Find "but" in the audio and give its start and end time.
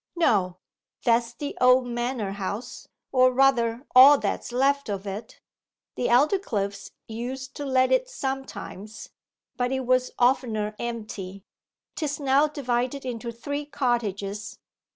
9.57-9.71